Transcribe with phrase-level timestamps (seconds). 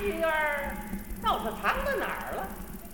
[0.00, 0.74] 金儿
[1.22, 2.46] 倒是藏到哪儿了？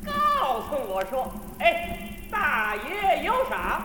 [0.04, 1.98] 告诉我说，哎，
[2.30, 3.82] 大爷有赏。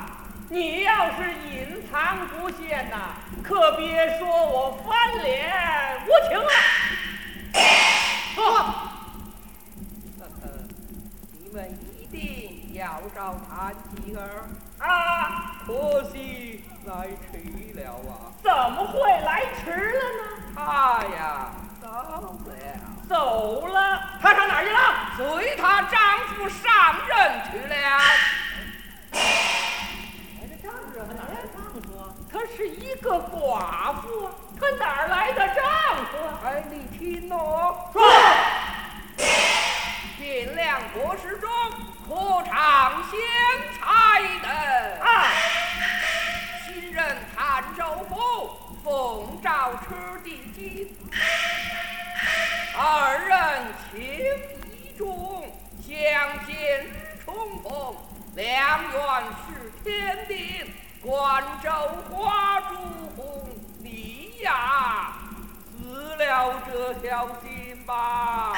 [0.50, 5.52] 你要是隐藏不现呐，可别说我翻脸
[6.06, 6.50] 无情了。
[8.34, 8.64] 说，呵
[10.22, 10.48] 呵，
[11.34, 11.58] 你们
[12.00, 13.76] 一定要找谭
[14.06, 14.48] 金儿
[14.80, 18.32] 啊，可惜来迟了啊！
[18.42, 20.22] 怎么会来迟了呢？
[20.56, 21.50] 他呀，
[21.82, 22.24] 走了，
[23.08, 24.04] 走了。
[24.22, 24.80] 他上哪儿去了？
[25.16, 26.00] 随她丈
[26.36, 28.00] 夫上任去了。
[32.32, 35.64] 她是一个寡妇，她哪来的丈
[61.18, 61.28] 定。
[61.28, 61.72] 关州
[62.12, 62.76] 花烛
[63.16, 63.50] 红，
[63.82, 65.14] 你呀
[65.80, 68.54] 死了这条心吧！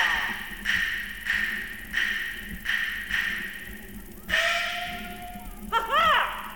[5.72, 6.52] 哈哈，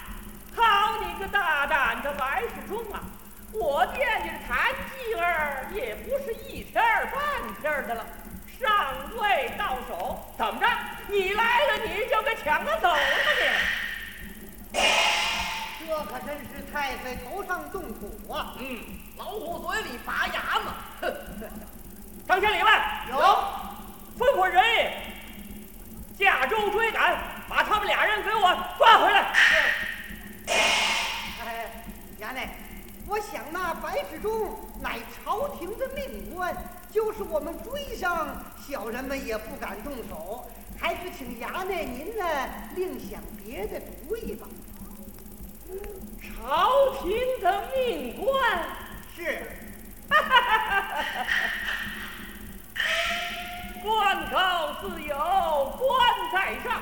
[0.58, 3.00] 好你个大胆的白世忠啊！
[3.54, 7.16] 我惦记着谭继儿也不是一天半
[7.62, 8.06] 天的了，
[8.60, 10.68] 尚未到手，怎么着？
[11.08, 13.83] 你来了你就给抢了走了你？
[15.94, 18.56] 这可真是太岁头上动土啊！
[18.58, 18.80] 嗯，
[19.16, 20.74] 老虎嘴里拔牙嘛！
[21.00, 21.14] 哼！
[22.28, 22.74] 张千里问
[23.12, 23.20] 有，
[24.18, 24.64] 吩咐人
[26.18, 27.16] 驾舟追赶，
[27.48, 28.42] 把他们俩人给我
[28.80, 29.36] 抓回来。
[31.46, 31.70] 哎，
[32.20, 32.50] 衙内，
[33.06, 34.50] 我想那白世忠
[34.82, 36.58] 乃朝廷的命官，
[36.92, 42.26] 就是我们追上，小人们也不敢动手，还是请衙内您呢
[42.76, 44.48] 另想别的主意吧。
[46.22, 47.12] 朝廷
[47.42, 48.64] 的命官。
[49.16, 49.42] 是，
[53.84, 55.16] 官高自有
[55.78, 55.90] 官
[56.32, 56.82] 在上，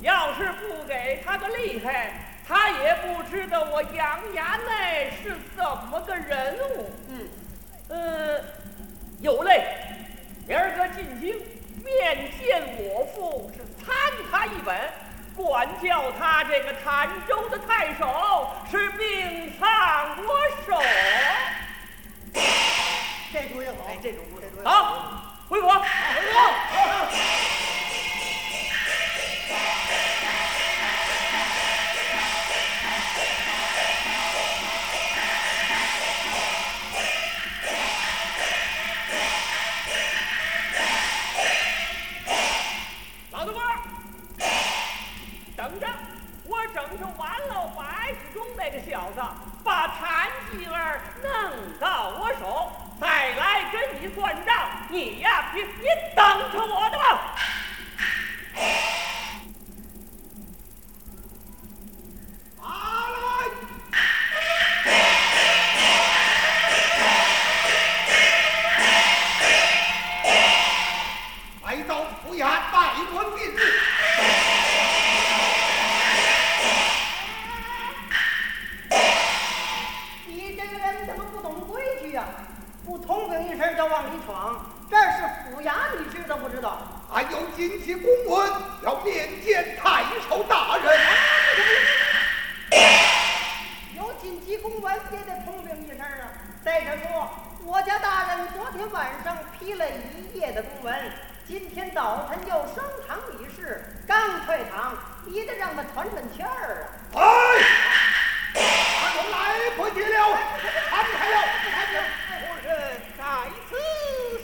[0.00, 2.12] 要是不给他个厉害，
[2.46, 6.90] 他也不知道我杨衙内是怎么个人物。
[7.08, 7.28] 嗯，
[7.88, 8.40] 呃，
[9.20, 9.64] 有嘞，
[10.46, 11.34] 明儿个进京
[11.84, 13.94] 面见我父，是参
[14.30, 14.74] 他一本。
[15.38, 19.68] 管教他这个潭州的太守是命丧
[20.26, 20.34] 我
[20.66, 20.82] 手，
[23.32, 24.24] 这主意好，哎，这主意
[24.64, 25.78] 好，回府，回府。
[54.14, 54.54] 算账。
[54.90, 55.86] 你呀，你你
[56.16, 57.07] 等着我的吧。
[99.58, 101.12] 批了一夜的公文，
[101.46, 107.20] 今天早晨就升堂理事，刚退堂，你得让他喘喘气儿啊！
[108.54, 108.60] 哎，
[109.14, 110.38] 他来不及了，
[110.90, 111.96] 摊开了，不谈了，
[112.42, 112.68] 有人
[113.16, 113.22] 在
[113.68, 113.70] 此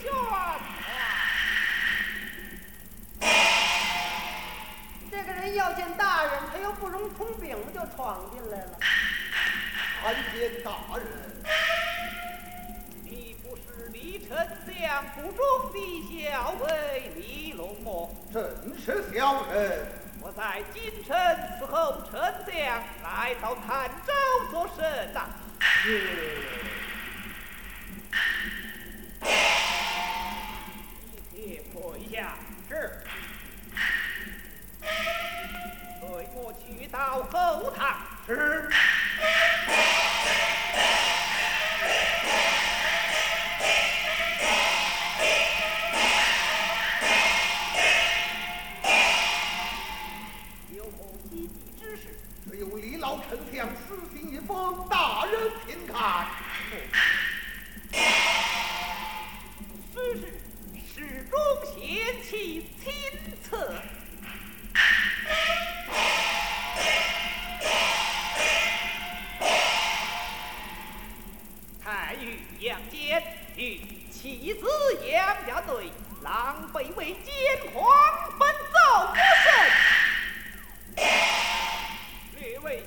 [0.01, 0.59] 次啊。
[5.11, 8.77] 这个人要见大人，他又不容通禀就闯进来了。
[10.01, 11.05] 参见大人。
[15.15, 15.77] 府中的
[16.29, 18.43] 小辈李龙墨，正
[18.77, 19.87] 是小人。
[20.21, 24.11] 我在京城伺候丞相，来到潭州
[24.51, 25.27] 做甚呐？
[25.61, 26.39] 是。
[31.31, 32.33] 你退下。
[32.67, 33.03] 是。
[35.99, 37.95] 随我去到后堂。
[38.27, 38.69] 是。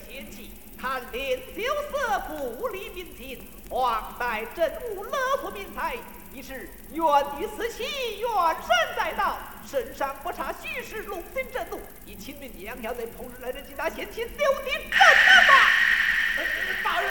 [0.06, 0.50] 贤妻，
[0.80, 5.96] 贪天九色，不理民情，妄待政务，勒索民财。
[6.30, 7.04] 你是冤
[7.38, 11.80] 于私妻，怨深在道，身上不查虚实，龙心震怒。
[12.04, 15.70] 你亲民的两条腿，同时来这几大贤妻，丢地正法？
[16.84, 17.10] 大人。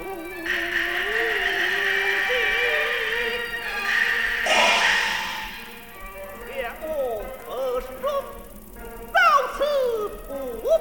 [0.00, 0.04] 如
[2.26, 2.32] 今
[6.46, 6.48] 便
[6.82, 7.48] 无可
[7.80, 7.88] 说，
[9.12, 9.18] 造
[9.56, 9.58] 次
[10.26, 10.30] 不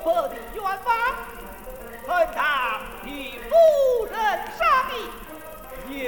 [0.03, 0.69] 破的愿望。
[2.07, 3.07] 恨他与
[3.49, 3.51] 夫
[4.05, 4.15] 人
[4.57, 4.59] 商
[4.95, 4.97] 议，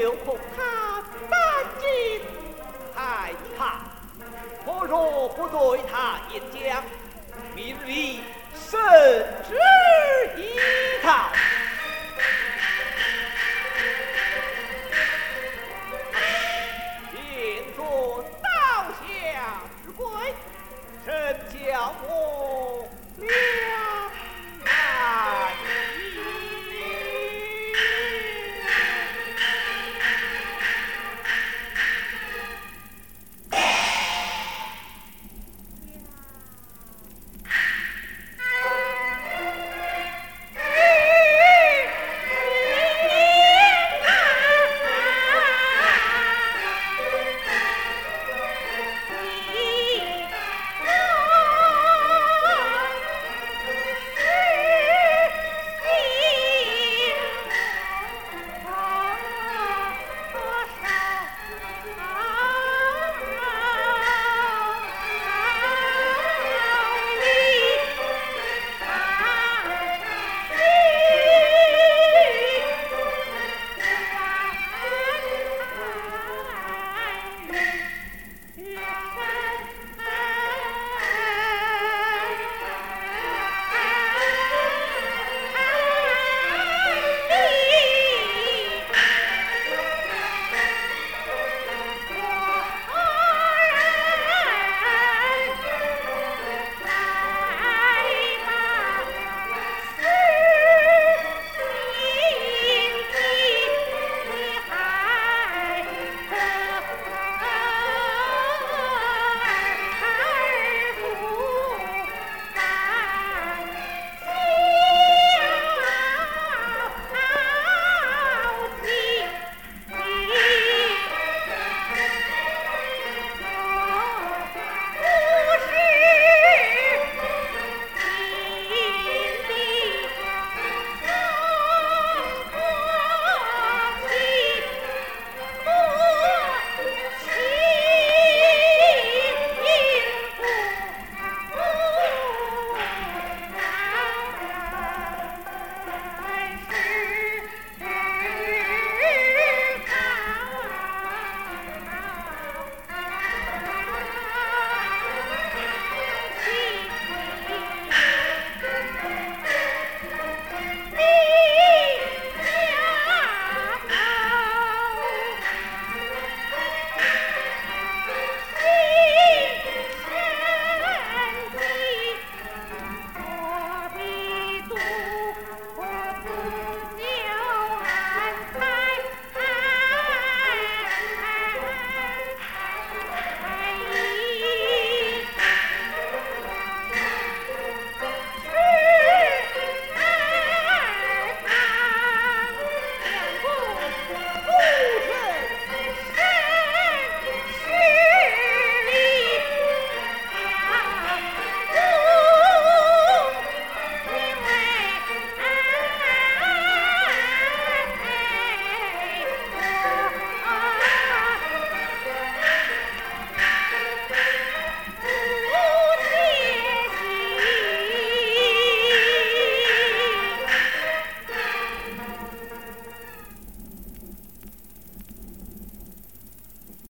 [0.01, 0.59] 又恐他
[1.29, 1.33] 担
[1.79, 1.83] 惊
[2.95, 3.81] 害怕。
[4.65, 6.83] 我若不对他一讲，
[7.55, 8.23] 名利
[8.55, 8.79] 甚
[9.47, 9.49] 值。
[21.69, 22.87] 降伏